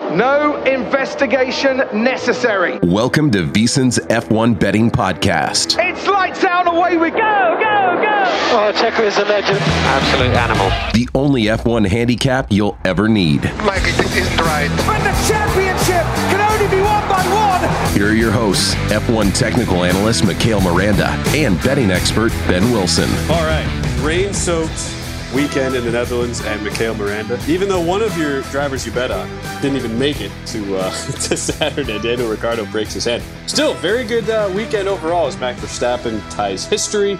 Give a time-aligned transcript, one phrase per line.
[0.00, 2.80] No investigation necessary.
[2.82, 5.76] Welcome to VSiN's F1 Betting Podcast.
[5.78, 8.24] It's lights out, away we go, go, go.
[8.56, 9.58] Oh, Checo is a legend.
[9.60, 10.68] Absolute animal.
[10.94, 13.44] The only F1 handicap you'll ever need.
[13.64, 14.68] Like it isn't right.
[14.68, 17.94] And the championship can only be won by one.
[17.94, 23.08] Here are your hosts, F1 technical analyst Mikhail Miranda and betting expert Ben Wilson.
[23.30, 25.03] All right, rain soaked
[25.34, 27.38] weekend in the Netherlands and Mikhail Miranda.
[27.48, 29.28] Even though one of your drivers you bet on
[29.60, 33.22] didn't even make it to uh, to Saturday, Daniel Ricciardo breaks his head.
[33.46, 37.18] Still, very good uh, weekend overall as Max Verstappen ties history.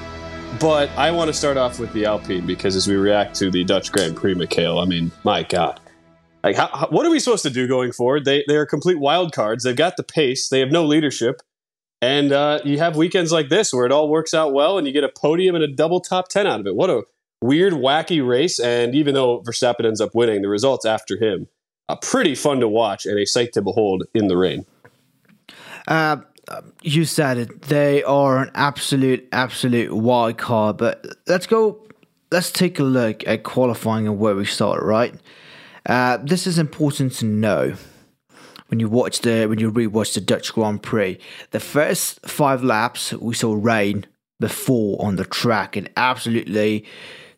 [0.61, 3.65] But I want to start off with the Alpine because as we react to the
[3.65, 5.81] Dutch Grand Prix, Mikhail, I mean, my God.
[6.45, 8.25] Like, how, what are we supposed to do going forward?
[8.25, 9.65] They, they are complete wild cards.
[9.65, 10.49] They've got the pace.
[10.49, 11.41] They have no leadership.
[12.01, 14.93] And uh, you have weekends like this where it all works out well and you
[14.93, 16.77] get a podium and a double top 10 out of it.
[16.77, 17.05] What a
[17.45, 18.59] weird, wacky race.
[18.59, 21.49] And even though Verstappen ends up winning, the results after him
[21.89, 24.65] are pretty fun to watch and a sight to behold in the rain.
[25.87, 26.17] Uh,
[26.83, 27.63] you said it.
[27.63, 30.79] They are an absolute, absolute wild card.
[30.79, 31.81] But let's go.
[32.31, 34.83] Let's take a look at qualifying and where we start.
[34.83, 35.15] Right.
[35.87, 37.75] Uh, this is important to know
[38.69, 41.19] when you watch the when you rewatch the Dutch Grand Prix.
[41.51, 44.07] The first five laps we saw rain
[44.41, 46.87] before on the track and absolutely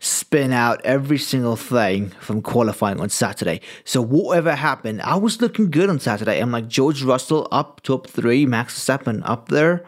[0.07, 3.61] spin out every single thing from qualifying on Saturday.
[3.85, 6.41] So whatever happened, I was looking good on Saturday.
[6.41, 9.85] I'm like George Russell up top three, Max Verstappen up there.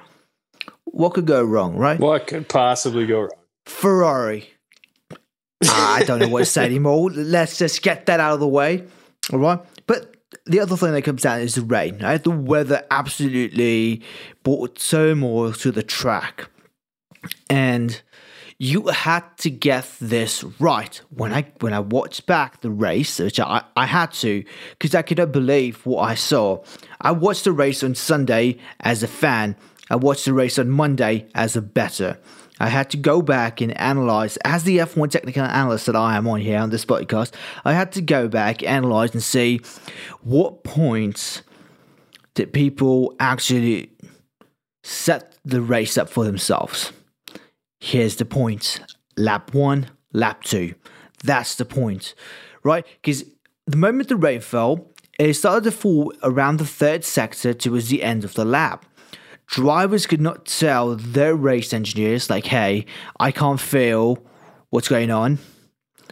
[0.85, 1.99] What could go wrong, right?
[2.01, 3.31] What could possibly go wrong?
[3.67, 4.51] Ferrari.
[5.65, 7.11] Ah, I don't know what to say anymore.
[7.11, 8.87] Let's just get that out of the way.
[9.33, 9.61] All right.
[9.87, 11.99] But the other thing that comes down is the rain.
[12.03, 12.23] Right?
[12.23, 14.03] The weather absolutely
[14.43, 16.49] brought turmoil to the track.
[17.51, 18.01] And
[18.59, 21.01] you had to get this right.
[21.11, 25.03] When I when I watched back the race, which I, I had to, because I
[25.03, 26.65] couldn't believe what I saw.
[27.01, 29.57] I watched the race on Sunday as a fan.
[29.91, 32.19] I watched the race on Monday as a better.
[32.61, 36.27] I had to go back and analyze, as the F1 technical analyst that I am
[36.27, 37.33] on here on this podcast,
[37.65, 39.61] I had to go back, analyze, and see
[40.23, 41.43] what points
[42.35, 43.93] did people actually
[44.83, 46.93] set the race up for themselves.
[47.81, 48.81] Here's the point
[49.17, 50.75] lap one, lap two.
[51.23, 52.15] That's the point,
[52.63, 52.87] right?
[53.03, 53.25] Because
[53.67, 58.03] the moment the rain fell, it started to fall around the third sector towards the
[58.03, 58.85] end of the lap.
[59.47, 62.85] Drivers could not tell their race engineers, like, hey,
[63.19, 64.19] I can't feel
[64.71, 65.39] what's going on,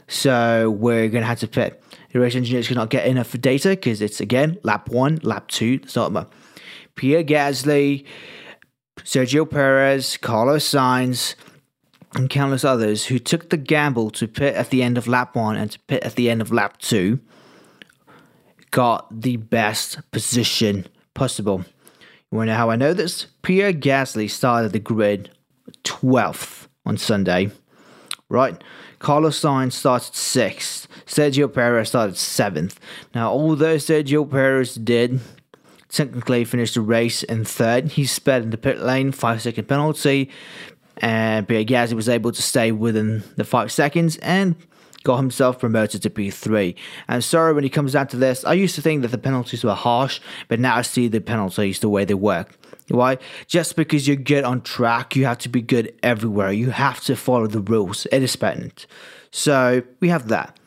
[0.09, 1.83] so we're going to have to pit.
[2.12, 5.80] The race engineers could not get enough data because it's again lap one, lap two,
[5.86, 6.12] start
[6.95, 8.07] Pierre Gasly,
[9.01, 11.34] Sergio Perez, Carlos Sainz,
[12.15, 15.57] and countless others who took the gamble to pit at the end of lap one
[15.57, 17.21] and to pit at the end of lap two
[18.71, 21.65] got the best position possible.
[22.31, 23.27] You want to know how I know this?
[23.43, 25.31] Pierre Gasly started the grid
[25.85, 27.51] 12th on Sunday,
[28.29, 28.63] right?
[28.99, 30.87] Carlos Sainz started 6th.
[31.07, 32.77] Sergio Perez started 7th.
[33.15, 35.21] Now, although Sergio Perez did
[35.89, 40.31] technically finish the race in third, he sped in the pit lane, 5 second penalty,
[40.98, 44.57] and Pierre Gasly was able to stay within the 5 seconds, and
[45.03, 46.75] got himself promoted to P3.
[47.07, 49.63] And sorry, when he comes down to this, I used to think that the penalties
[49.63, 52.59] were harsh, but now I see the penalties the way they work.
[52.89, 53.19] Why?
[53.47, 56.51] Just because you're good on track, you have to be good everywhere.
[56.51, 58.07] You have to follow the rules.
[58.10, 58.87] It is patent.
[59.31, 60.59] So we have that.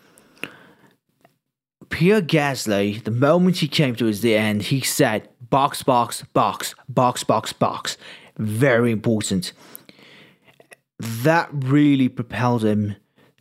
[1.89, 7.23] Pierre Gasly, the moment he came to the end, he said, box, box, box, box,
[7.23, 7.97] box, box.
[8.37, 9.51] Very important.
[10.99, 12.95] That really propelled him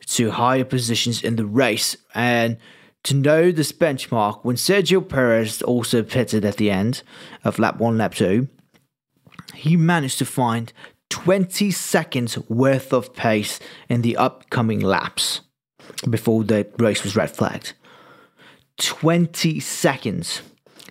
[0.07, 1.97] to higher positions in the race.
[2.15, 2.57] And
[3.05, 7.03] to know this benchmark, when Sergio Perez also pitted at the end
[7.45, 8.49] of lap one, lap two,
[9.55, 10.73] he managed to find
[11.11, 13.59] 20 seconds worth of pace
[13.89, 15.41] in the upcoming laps
[16.09, 17.73] before the race was red flagged.
[18.79, 20.43] 20 seconds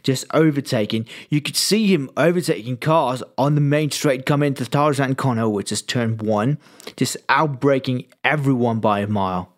[0.07, 1.06] just overtaking.
[1.30, 5.69] You could see him overtaking cars on the main straight coming into Tarzan corner, which
[5.69, 6.59] is turn one,
[6.95, 9.51] just outbraking everyone by a mile.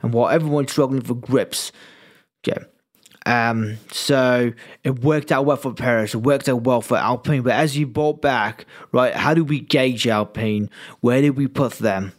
[0.00, 1.70] And while everyone's struggling for grips,
[2.40, 2.64] okay.
[3.26, 4.52] Um, so
[4.84, 7.42] it worked out well for Perez, it worked out well for Alpine.
[7.42, 10.70] But as you brought back, right, how do we gauge Alpine?
[11.00, 12.12] Where did we put them?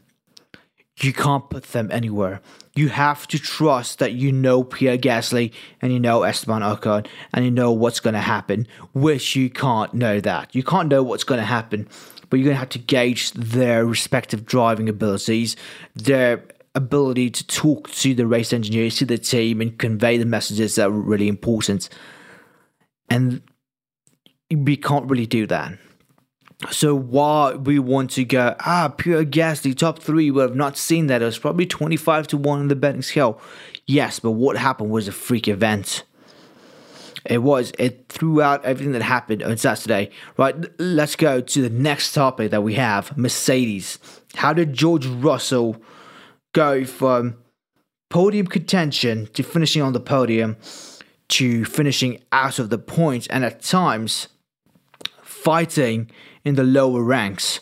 [1.01, 2.41] You can't put them anywhere.
[2.73, 5.51] You have to trust that you know Pierre Gasly
[5.81, 9.93] and you know Esteban Ocon and you know what's going to happen, which you can't
[9.93, 10.55] know that.
[10.55, 11.87] You can't know what's going to happen,
[12.29, 15.57] but you're going to have to gauge their respective driving abilities,
[15.95, 16.43] their
[16.75, 20.87] ability to talk to the race engineers, to the team, and convey the messages that
[20.87, 21.89] are really important.
[23.09, 23.41] And
[24.51, 25.77] we can't really do that.
[26.71, 31.07] So why we want to go, ah, Pierre Gasly, top three, we have not seen
[31.07, 31.21] that.
[31.21, 33.39] It was probably 25 to 1 on the betting scale.
[33.85, 36.03] Yes, but what happened was a freak event.
[37.25, 37.71] It was.
[37.79, 40.11] It threw out everything that happened on Saturday.
[40.37, 43.97] Right, let's go to the next topic that we have Mercedes.
[44.35, 45.81] How did George Russell
[46.53, 47.37] go from
[48.09, 50.57] podium contention to finishing on the podium
[51.27, 54.27] to finishing out of the points and at times
[55.23, 56.09] fighting
[56.45, 57.59] in the lower ranks.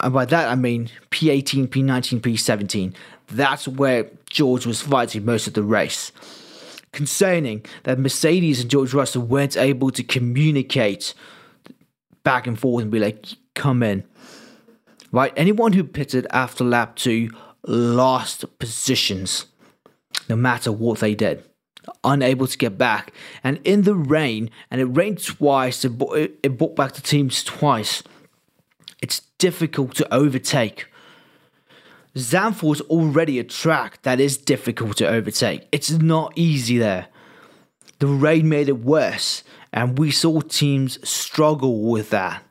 [0.00, 2.94] And by that I mean P18, P19, P17.
[3.28, 6.10] That's where George was fighting most of the race.
[6.92, 11.14] Concerning that Mercedes and George Russell weren't able to communicate
[12.24, 14.04] back and forth and be like, come in.
[15.12, 15.32] Right?
[15.36, 17.30] Anyone who pitted after lap two
[17.66, 19.46] lost positions,
[20.28, 21.44] no matter what they did
[22.04, 23.12] unable to get back.
[23.42, 25.92] And in the rain, and it rained twice, it
[26.42, 28.02] it brought back the teams twice.
[29.00, 30.86] It's difficult to overtake.
[32.16, 35.68] Zandvoort's already a track that is difficult to overtake.
[35.70, 37.06] It's not easy there.
[38.00, 42.42] The rain made it worse, and we saw teams struggle with that.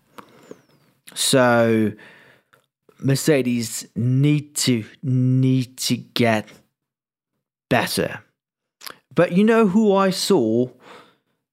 [1.14, 1.94] So
[3.00, 6.48] Mercedes need to need to get
[7.70, 8.22] better.
[9.18, 10.70] But you know who I saw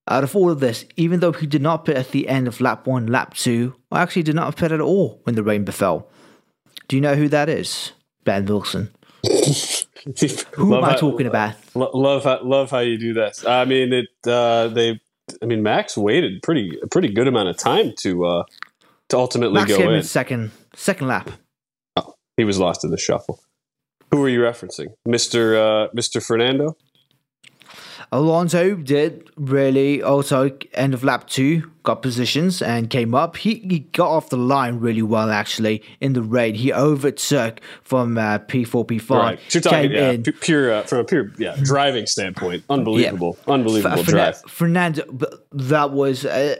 [0.06, 2.61] out of all of this, even though he did not pit at the end of
[2.61, 6.06] lap one, lap two, I actually did not pit at all when the rain befell.
[6.88, 7.93] Do you know who that is?
[8.25, 8.94] Ben Wilson.
[10.52, 11.55] who am I talking about?
[11.75, 13.46] Love, how, love how you do this.
[13.46, 14.08] I mean, it.
[14.26, 15.00] Uh, they.
[15.40, 18.44] I mean, Max waited pretty a pretty good amount of time to uh,
[19.08, 20.02] to ultimately Max go in.
[20.02, 21.31] Second second lap.
[21.96, 23.40] Oh, he was lost in the shuffle.
[24.11, 26.76] Who are you referencing, Mister uh, Mister Fernando?
[28.14, 33.37] Alonso did really also end of lap two got positions and came up.
[33.37, 36.54] He, he got off the line really well actually in the rain.
[36.54, 39.11] He overtook from uh, P4 P5.
[39.11, 39.40] Right.
[39.49, 42.62] So you're talking yeah, in, pure uh, from a pure yeah driving standpoint.
[42.71, 43.52] Unbelievable, yeah.
[43.52, 44.40] unbelievable F- drive.
[44.47, 45.02] Fernando,
[45.50, 46.25] that was.
[46.25, 46.54] Uh,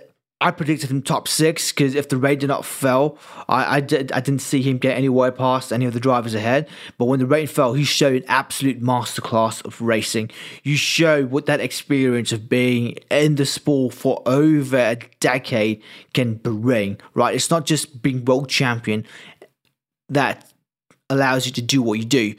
[0.45, 3.17] I predicted him top six because if the rain did not fell,
[3.49, 6.69] I, I, did, I didn't see him get anywhere past any of the drivers ahead.
[6.99, 10.31] But when the rain fell, he showed an absolute masterclass of racing.
[10.63, 15.83] You show what that experience of being in the sport for over a decade
[16.13, 17.35] can bring, right?
[17.35, 19.07] It's not just being world champion
[20.11, 20.53] that
[21.09, 22.35] allows you to do what you do,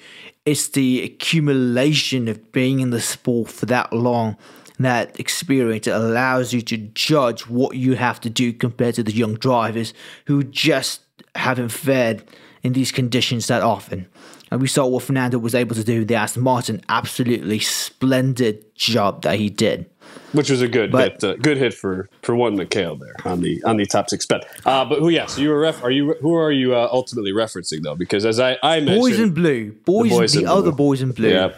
[0.45, 4.38] it's the accumulation of being in the sport for that long
[4.84, 9.13] that experience It allows you to judge what you have to do compared to the
[9.13, 9.94] young drivers
[10.25, 11.01] who just
[11.36, 12.24] haven't fared
[12.63, 14.08] in these conditions that often.
[14.51, 16.05] And we saw what Fernando was able to do.
[16.05, 19.89] The Aston Martin, absolutely splendid job that he did.
[20.34, 23.41] Which was a good but, hit, uh, good hit for for one Mikhail there on
[23.41, 24.46] the on the top six bet.
[24.65, 25.10] Uh, but who?
[25.10, 25.84] Yes, yeah, so you were ref.
[25.84, 27.96] Are you who are you uh, ultimately referencing though?
[27.96, 30.72] Because as I I mentioned, boys in blue, boys, the, boys the in other blue.
[30.72, 31.29] boys in blue.
[31.29, 31.51] Yeah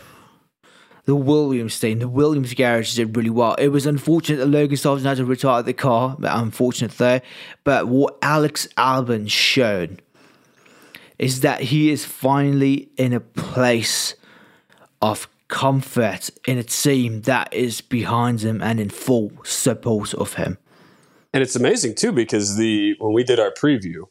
[1.07, 3.55] the Williams team, the Williams garage did really well.
[3.55, 7.21] It was unfortunate that Logan Sargeant had to retire the car, but unfortunate there.
[7.63, 10.01] But what Alex Albon showed
[11.17, 14.15] is that he is finally in a place
[15.01, 20.57] of comfort in a team that is behind him and in full support of him.
[21.33, 24.03] And it's amazing too because the when we did our preview,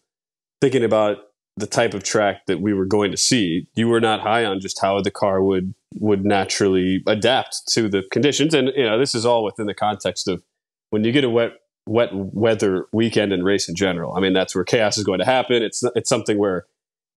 [0.62, 1.18] thinking about
[1.58, 4.60] the type of track that we were going to see, you were not high on
[4.60, 8.54] just how the car would would naturally adapt to the conditions.
[8.54, 10.42] And you know, this is all within the context of
[10.90, 11.52] when you get a wet
[11.86, 14.14] wet weather weekend and race in general.
[14.16, 15.62] I mean, that's where chaos is going to happen.
[15.62, 16.66] It's it's something where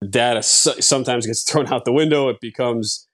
[0.09, 2.29] data sometimes gets thrown out the window.
[2.29, 3.07] It becomes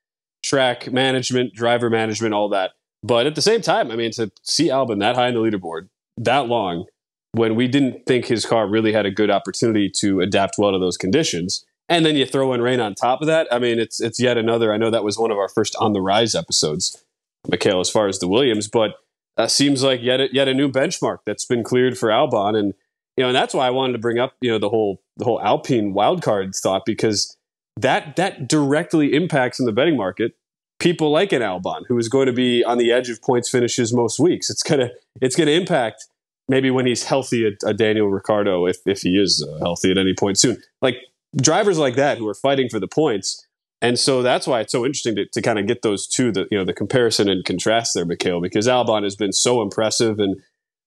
[0.44, 2.72] track management, driver management, all that.
[3.04, 5.90] But at the same time, I mean, to see Albon that high in the leaderboard
[6.18, 6.86] that long
[7.34, 10.80] when we didn't think his car really had a good opportunity to adapt well to
[10.80, 11.66] those conditions.
[11.88, 13.48] And then you throw in rain on top of that.
[13.52, 14.74] I mean, it's it's yet another.
[14.74, 17.04] I know that was one of our first on the rise episodes,
[17.48, 18.96] Mikhail, as far as the Williams, but
[19.38, 22.74] uh, seems like yet a, yet a new benchmark that's been cleared for Albon, and
[23.18, 25.26] you know, and that's why I wanted to bring up you know the whole the
[25.26, 27.38] whole Alpine wildcard thought because
[27.78, 30.34] that that directly impacts in the betting market
[30.80, 33.94] people like an Albon who is going to be on the edge of points finishes
[33.94, 34.50] most weeks.
[34.50, 34.90] It's gonna
[35.22, 36.06] it's gonna impact
[36.48, 40.14] maybe when he's healthy a, Daniel Ricciardo if if he is uh, healthy at any
[40.14, 40.62] point soon.
[40.82, 40.98] Like
[41.36, 43.46] drivers like that who are fighting for the points.
[43.82, 46.48] And so that's why it's so interesting to, to kind of get those two, the
[46.50, 50.38] you know the comparison and contrast there, Mikhail, because Albon has been so impressive, and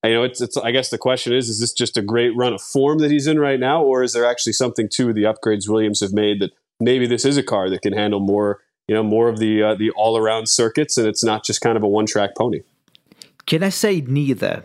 [0.02, 2.54] you know it's, it's I guess the question is, is this just a great run
[2.54, 5.68] of form that he's in right now, or is there actually something to the upgrades
[5.68, 9.02] Williams have made that maybe this is a car that can handle more you know
[9.02, 11.88] more of the uh, the all around circuits, and it's not just kind of a
[11.88, 12.62] one track pony.
[13.46, 14.64] Can I say neither?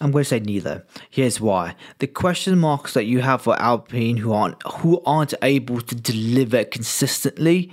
[0.00, 0.84] I'm going to say neither.
[1.10, 5.80] Here's why: the question marks that you have for Alpine, who aren't who aren't able
[5.80, 7.72] to deliver consistently,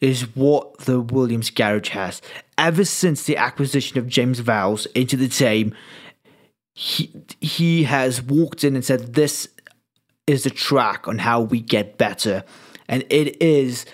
[0.00, 2.20] is what the Williams garage has.
[2.58, 5.74] Ever since the acquisition of James Vowles into the team,
[6.74, 9.48] he he has walked in and said, "This
[10.26, 12.44] is the track on how we get better."
[12.92, 13.86] and it is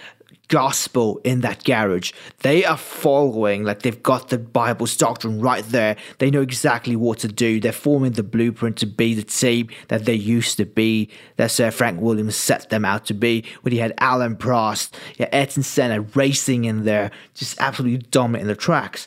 [0.49, 2.13] gospel in that garage.
[2.41, 5.97] They are following, like they've got the Bible's doctrine right there.
[6.19, 7.61] They know exactly what to do.
[7.61, 11.71] They're forming the blueprint to be the team that they used to be, that Sir
[11.71, 13.45] Frank Williams set them out to be.
[13.63, 18.49] When he had Alain Prost, yeah, Ayrton Senna racing in there, just absolutely dominant in
[18.49, 19.07] the tracks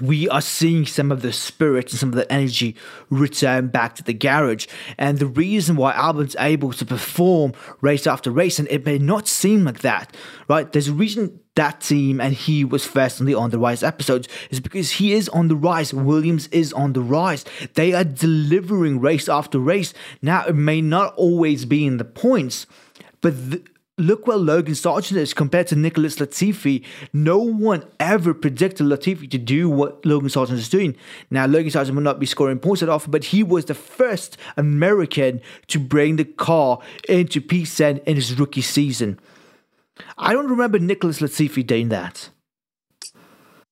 [0.00, 2.76] we are seeing some of the spirit and some of the energy
[3.10, 4.66] return back to the garage.
[4.98, 9.26] And the reason why Albon's able to perform race after race, and it may not
[9.26, 10.14] seem like that,
[10.48, 10.70] right?
[10.70, 14.28] There's a reason that team and he was first on the On the Rise episodes
[14.50, 15.92] is because he is on the rise.
[15.92, 17.44] Williams is on the rise.
[17.74, 19.92] They are delivering race after race.
[20.22, 22.66] Now, it may not always be in the points,
[23.20, 23.34] but
[23.98, 26.84] look where Logan Sargeant is compared to Nicholas Latifi.
[27.12, 30.96] No one ever predicted Latifi to do what Logan Sargeant is doing.
[31.30, 34.36] Now, Logan Sargeant will not be scoring points that often, but he was the first
[34.56, 36.78] American to bring the car
[37.08, 39.18] into P10 in his rookie season.
[40.16, 42.30] I don't remember Nicholas Latifi doing that.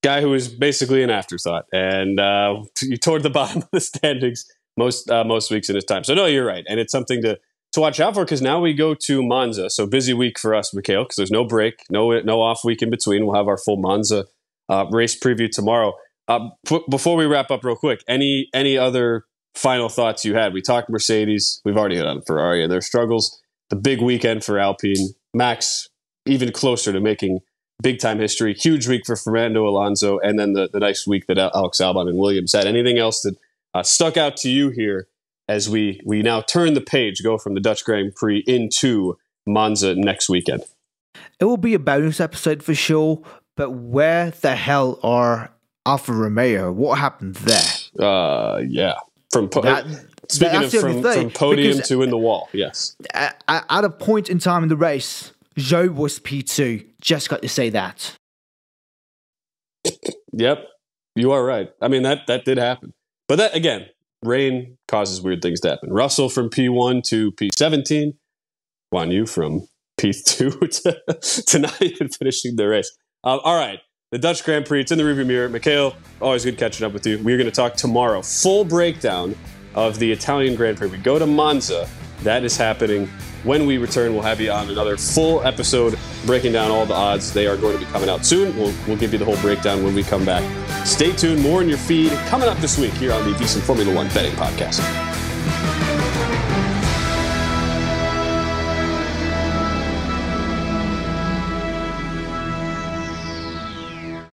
[0.03, 2.63] Guy who was basically an afterthought, and uh,
[3.01, 4.45] toward the bottom of the standings
[4.77, 6.03] most uh, most weeks in his time.
[6.03, 7.39] So no, you're right, and it's something to
[7.73, 9.69] to watch out for because now we go to Monza.
[9.69, 12.89] So busy week for us, Mikhail, because there's no break, no no off week in
[12.89, 13.25] between.
[13.25, 14.25] We'll have our full Monza
[14.69, 15.93] uh, race preview tomorrow.
[16.27, 20.53] Uh, p- before we wrap up, real quick, any any other final thoughts you had?
[20.53, 21.61] We talked Mercedes.
[21.63, 23.41] We've already hit on Ferrari and their struggles.
[23.69, 25.13] The big weekend for Alpine.
[25.33, 25.89] Max
[26.25, 27.39] even closer to making
[27.81, 28.53] big time history.
[28.53, 32.17] Huge week for Fernando Alonso, and then the, the nice week that Alex Albon and
[32.17, 32.65] Williams had.
[32.65, 33.35] Anything else that
[33.73, 35.07] uh, stuck out to you here
[35.47, 39.95] as we we now turn the page, go from the Dutch Grand Prix into Monza
[39.95, 40.63] next weekend.
[41.39, 43.21] It will be a bonus episode for sure,
[43.55, 45.51] but where the hell are
[45.85, 46.71] Alfa Romeo?
[46.71, 48.07] What happened there?
[48.07, 48.95] Uh, yeah,
[49.31, 49.85] from po- that,
[50.29, 52.95] speaking of from, from podium to in the wall, yes.
[53.13, 56.83] At, at a point in time in the race, Zhou was P two.
[57.01, 58.17] Just got to say that.
[60.33, 60.67] Yep,
[61.15, 61.69] you are right.
[61.81, 62.93] I mean that that did happen,
[63.27, 63.87] but that again,
[64.23, 65.91] rain causes weird things to happen.
[65.91, 68.13] Russell from P1 to P17,
[68.93, 69.67] Guan Yu from
[69.99, 70.59] P2
[71.21, 72.95] to, to not even finishing the race.
[73.23, 73.79] Um, all right,
[74.11, 75.49] the Dutch Grand Prix, it's in the rearview mirror.
[75.49, 77.17] Mikhail, always good catching up with you.
[77.19, 79.35] We're going to talk tomorrow, full breakdown
[79.75, 80.87] of the Italian Grand Prix.
[80.87, 81.89] We go to Monza.
[82.23, 83.09] That is happening
[83.43, 87.31] when we return, we'll have you on another full episode breaking down all the odds.
[87.31, 88.55] They are going to be coming out soon.
[88.57, 90.43] We'll, we'll give you the whole breakdown when we come back.
[90.85, 91.41] Stay tuned.
[91.41, 94.33] More in your feed coming up this week here on the VSiN Formula One Betting
[94.33, 95.06] Podcast.